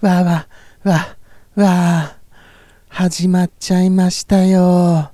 [0.00, 0.46] わわ
[0.84, 1.16] わ
[1.56, 2.16] わ
[2.88, 4.62] 始まっちゃいましたよ。
[4.62, 5.12] わ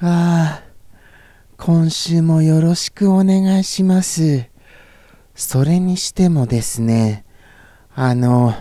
[0.00, 0.62] あ
[1.56, 4.48] 今週もよろしくお願いします。
[5.34, 7.24] それにしてもですね
[7.96, 8.54] あの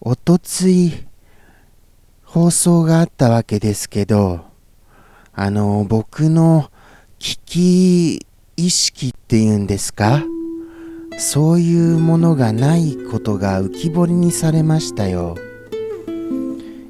[0.00, 1.04] おとつい
[2.22, 4.44] 放送があったわけですけど
[5.32, 6.70] あの僕の
[7.18, 8.26] 危機
[8.56, 10.22] 意識っていうんですか、
[11.18, 15.36] そういうものがないことが浮き彫りにされましたよ。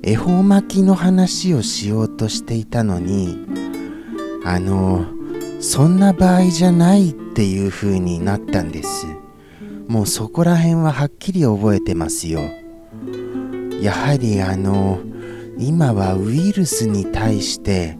[0.06, 3.38] 恵方巻きの話をしようとしていたのに
[4.44, 5.06] あの
[5.62, 9.06] そんな場合じゃないっていう風になったんです
[9.88, 12.42] もうそこら辺ははっきり覚えてますよ
[13.80, 15.00] やはりあの
[15.58, 17.96] 今はウイルスに対して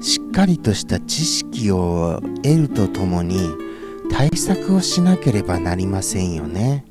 [0.00, 3.36] しっかりとした知識を得るとともに
[4.12, 6.84] 対策をしなければなりませんよね。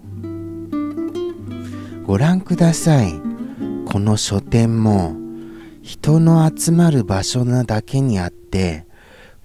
[2.05, 3.13] ご覧ください。
[3.85, 5.15] この書店も
[5.81, 8.85] 人の集まる場所なだけにあって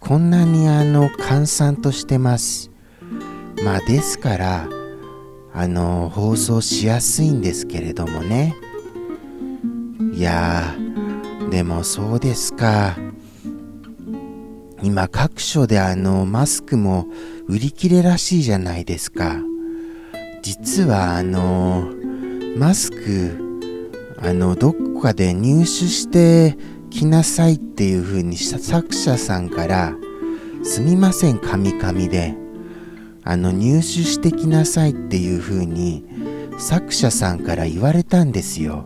[0.00, 2.70] こんなにあの閑散としてます。
[3.64, 4.68] まあですから
[5.52, 8.56] あの放送しやすいんですけれどもね。
[10.12, 10.74] いや
[11.50, 12.96] でもそうですか。
[14.82, 17.06] 今各所であのマスクも
[17.48, 19.36] 売り切れらしいじゃないですか。
[20.42, 21.90] 実はあの
[22.56, 23.74] マスク
[24.18, 26.56] あのどこかで入手して
[26.90, 29.94] きなさいっていう風に作者さんから
[30.62, 32.46] すみませんカミカミで。
[33.28, 36.04] あの入手してきなさいっていう風に
[36.58, 38.84] 作者さんから言われたんですよ。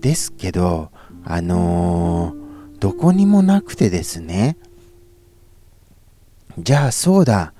[0.00, 0.92] ですけど
[1.24, 2.39] あのー、
[2.80, 4.56] どこにもなくてですね。
[6.58, 7.52] じゃあそうだ。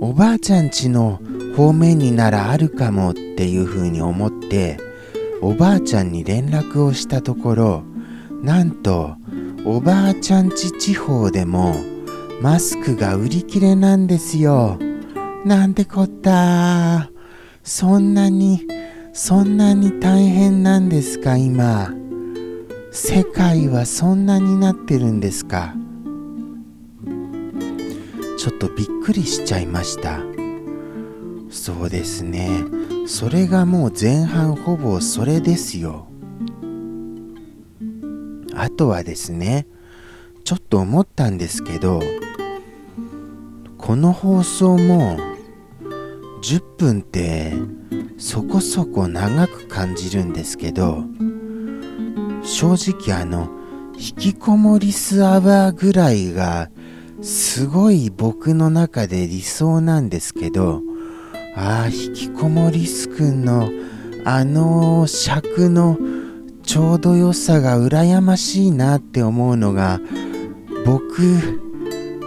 [0.00, 1.20] おばあちゃんちの
[1.56, 4.78] 方面にならあるかもっていう風に思って
[5.42, 7.82] おばあちゃんに連絡をしたところ
[8.42, 9.16] なんと
[9.64, 11.74] おばあちゃんち地方でも
[12.40, 14.78] マスクが売り切れなんですよ。
[15.44, 17.10] なんてこった。
[17.64, 18.68] そんなに
[19.12, 21.92] そんなに大変なんですか今。
[22.90, 25.74] 世界はそんなになってるんですか？
[28.38, 30.20] ちょっとびっくりしちゃいました。
[31.50, 32.48] そうですね。
[33.06, 36.08] それがもう前半ほぼそれですよ。
[38.54, 39.66] あとはですね
[40.44, 42.02] ちょっと思ったんですけど
[43.76, 45.18] この放送も
[46.42, 47.52] 10分って
[48.16, 51.04] そこそこ長く感じるんですけど
[52.48, 53.50] 正直あの
[53.94, 56.70] 引きこもりスアワーぐらいが
[57.20, 60.82] すごい僕の中で理想なんですけど
[61.54, 63.70] ああ引きこもりすくんの
[64.24, 65.98] あの尺の
[66.62, 70.00] ちょうど良さが羨ましいなって思うのが
[70.86, 71.60] 僕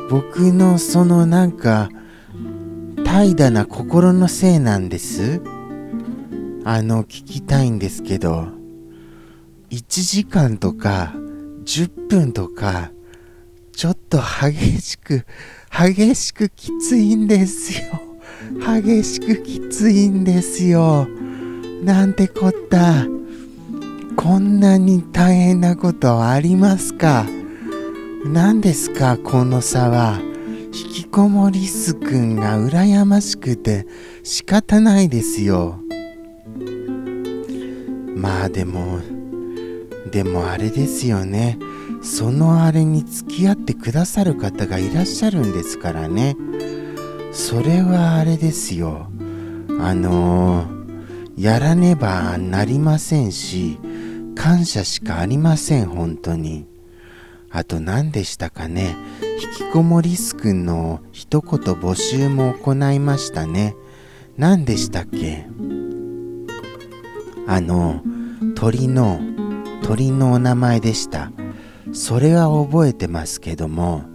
[0.10, 1.90] 僕のそのなんか
[3.04, 5.42] 怠惰な心のせいなんです。
[6.64, 8.61] あの聞きたいんですけど。
[9.72, 11.14] 1時間とか
[11.66, 12.92] 10分とか
[13.72, 15.26] ちょっと激しく
[15.72, 18.12] 激しくきついんですよ
[18.60, 21.08] 激しくきついんですよ。
[21.84, 23.06] なんてこった。
[24.16, 27.26] こんなに大変なことありますか
[28.26, 30.20] 何ですかこの差は。
[30.74, 33.86] 引きこもりすくんが羨ましくて
[34.24, 35.80] 仕方ないですよ。
[38.16, 39.00] まあでも、
[40.12, 41.58] でもあれですよね。
[42.02, 46.36] そのあれに付き合ってくださる方がいらっしゃるんですからね。
[47.32, 49.08] それはあれですよ。
[49.80, 53.80] あのー、やらねばなりませんし
[54.36, 56.68] 感謝しかありません本当に。
[57.50, 58.96] あと何でしたかね。
[59.42, 63.76] 引きこもりすくんの一言募集も行いましたね。
[64.38, 65.48] 何でしたっけ。
[67.48, 68.02] あの
[68.56, 69.20] 鳥の
[69.92, 71.34] 鳥のお名前でした
[71.92, 74.06] それは覚えてますけども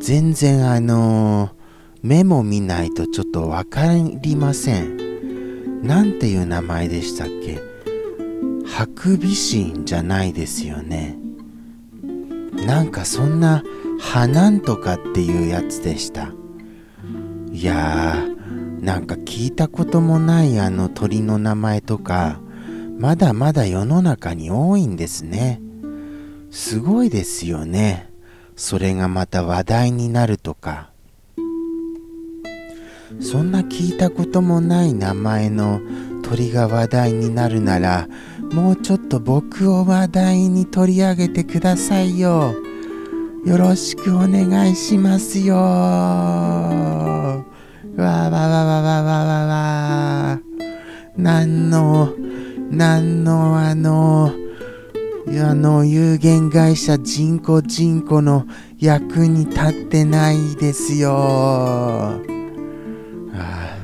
[0.00, 1.62] 全然あのー
[2.02, 3.82] 目も見ないとちょっと分か
[4.20, 5.86] りません。
[5.86, 7.60] なんていう名前でしたっけ？
[8.66, 11.16] ハクビシンじゃないですよね。
[12.66, 13.62] なんかそんな、
[14.00, 16.32] ハなんとかっていうやつでした。
[17.52, 22.40] いやー、なんか聞いたこともないあの鳥の名前とか、
[23.02, 25.60] まだまだ世の中に多いんですね。
[26.52, 28.08] すごいですよね。
[28.54, 30.92] それがまた話題になるとか。
[33.20, 35.80] そんな聞いたこともない名前の
[36.22, 38.06] 鳥が話題になるなら
[38.52, 42.54] もうちょっと僕を話題に取り上げてくださいよ
[43.44, 45.62] よろしくお願いしますよわ
[47.36, 47.44] わ
[47.98, 50.40] わわわわわわ
[51.16, 52.21] なんの
[52.72, 54.32] なんのあの
[55.28, 58.46] あの有限会社人工人工の
[58.78, 61.12] 役に立ってないですよ。
[61.12, 62.18] あ
[63.34, 63.76] あ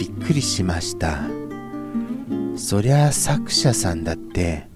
[0.00, 1.18] びっくりしました。
[2.56, 4.68] そりゃ作者さんだって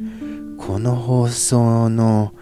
[0.58, 2.34] この放送の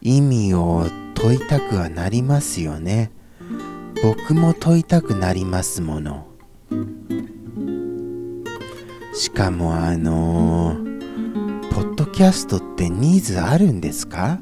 [0.00, 3.10] 意味を問いたくはなりますよね。
[4.02, 6.26] 僕も問いたくなりますもの。
[9.12, 10.90] しかもあのー
[11.70, 14.40] ポッドキャストってニーズあるんですか？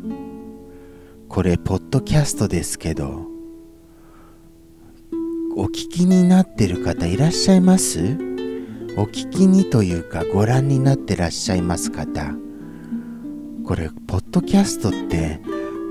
[1.28, 3.26] これ、ポッドキャストですけど、
[5.56, 8.16] お聞きになってる方いらっしゃいます？
[8.96, 12.32] お聞きにというかご覧になってらっしゃいます方。
[13.64, 15.40] これ、ポッドキャストって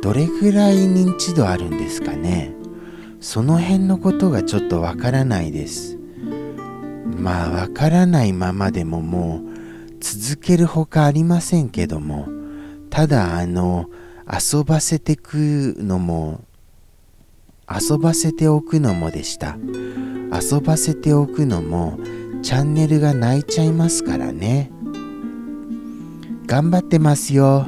[0.02, 2.54] どれぐらい認知度あるんですかね？
[3.20, 5.97] その辺のことがちょっとわからないです。
[7.18, 9.58] まあ、わからないままでももう、
[10.00, 12.28] 続けるほかありませんけども
[12.90, 13.90] ただあの
[14.32, 16.42] 遊ばせてくのも
[17.70, 19.58] 遊ばせておくのもでした。
[20.32, 22.00] 遊ばせておくのも
[22.42, 24.72] チャンネルが泣いちゃいますからね。
[26.46, 27.68] 頑張ってますよ。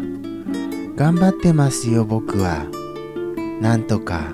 [0.95, 2.65] 頑張ってますよ僕は。
[3.59, 4.33] なんとか。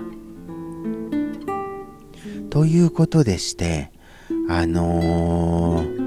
[2.51, 3.91] ということでして
[4.49, 6.05] あのー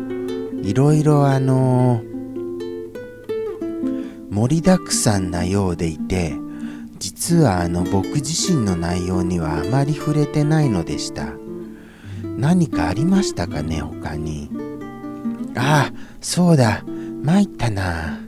[0.69, 2.03] いろいろあの
[4.31, 6.35] 盛りだくさんなようでいて
[6.99, 11.33] 実はあの僕自身の内容にはあまり触れてないのでした。
[12.37, 14.51] 何かありましたかね他に。
[15.57, 16.85] ああそうだ。
[17.23, 18.19] 参ったな。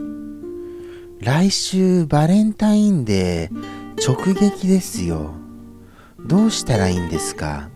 [1.21, 5.35] 来週バレンタインデー直撃ですよ。
[6.25, 7.70] どうしたらいいんですか？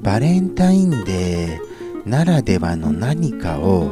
[0.00, 3.90] バレンタインデーならではの何かを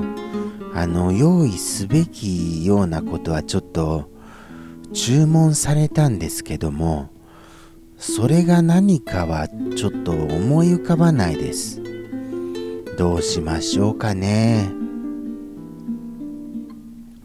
[0.75, 4.11] あの用意すべきようなことはちょっと
[4.93, 7.11] 注文されたんですけども
[7.99, 11.83] それが何かはちょっと思い浮かばないです。
[12.99, 14.71] どうしましょうかね。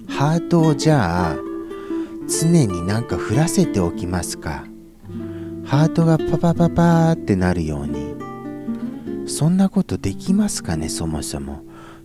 [0.07, 1.35] ハートをじゃあ
[2.27, 4.65] 常になんか振らせておきますか。
[5.65, 8.20] ハートがパパパパーってなるように。
[9.27, 11.63] そんなことできますかねそもそも。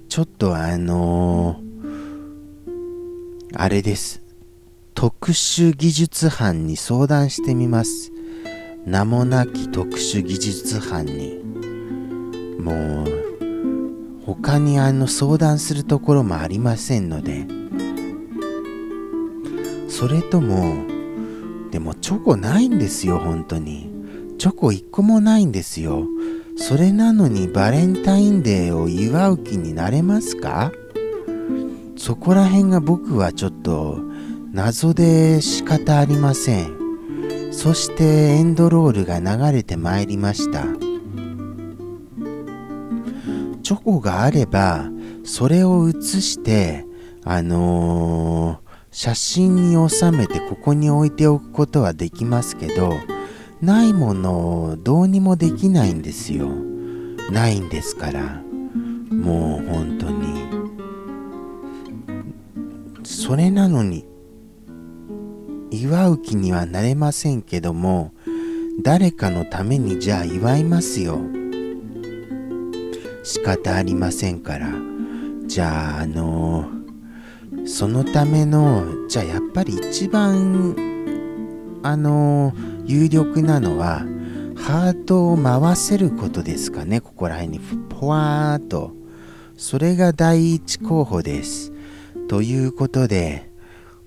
[0.09, 4.23] ちょっとあのー、あれです。
[4.95, 8.13] 特殊技術班に相談してみます。
[8.85, 11.43] 名もなき特殊技術班に。
[12.61, 17.46] もう他にあの相談するところもありませんので。
[19.89, 20.85] それとも
[21.70, 23.91] でもチョコないんですよ本当に。
[24.39, 26.06] チョコ1個もないんですよ。
[26.56, 30.72] それなのにバレンタインデーを祝う気になれますか？
[31.96, 34.01] そこら辺が僕はちょっと
[34.53, 36.77] 謎で仕方ありません。
[37.53, 40.65] そしてエンドロールが流れてまいりました。
[43.63, 44.89] チョコがあれば
[45.25, 46.84] それを写して
[47.25, 52.93] あのー、写真に収めてここに置いておくことはできますけど
[53.60, 56.48] ないものをどうにもできないんですよ。
[57.31, 58.43] ないんですから。
[59.10, 60.46] もう本当に。
[63.03, 64.05] それなのに
[65.70, 68.13] 祝う気にはなれませんけども
[68.82, 71.19] 誰かのためにじゃあ祝いますよ。
[73.22, 74.69] 仕方ありませんから。
[75.46, 76.69] じゃああの
[77.65, 80.77] そのためのじゃあやっぱり一番
[81.82, 84.05] あのー有力なのは
[84.56, 87.00] ハートを回せることですかね。
[87.00, 88.94] ここら辺にポワーっと。
[89.56, 91.72] それが第一候補です。
[92.28, 93.50] ということで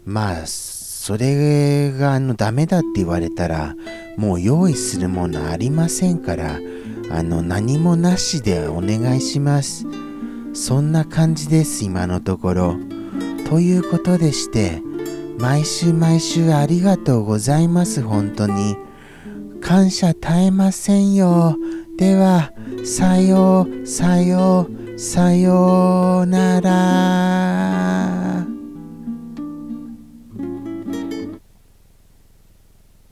[0.06, 3.76] まあそれがあのダメだって言われたら
[4.18, 6.60] もう用意するものありませんから
[7.12, 9.86] あの何もなしでお願いします。
[10.54, 12.76] そんな感じです今のところ。
[13.50, 14.82] ということでして
[15.40, 18.02] 毎週毎週ありがとうございます。
[18.02, 18.76] 本当に。
[19.62, 21.56] 感謝絶えませんよ。
[21.98, 22.52] では
[22.86, 28.39] さようさようさようなら。